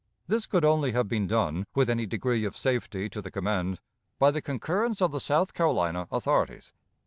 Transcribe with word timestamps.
This 0.25 0.47
could 0.47 0.65
only 0.65 0.93
have 0.93 1.07
been 1.07 1.27
done, 1.27 1.67
with 1.75 1.87
any 1.87 2.07
degree 2.07 2.43
of 2.43 2.57
safety 2.57 3.07
to 3.09 3.21
the 3.21 3.29
command, 3.29 3.79
by 4.17 4.31
the 4.31 4.41
concurrence 4.41 4.99
of 4.99 5.11
the 5.11 5.19
South 5.19 5.53
Carolina 5.53 6.07
authorities. 6.11 6.73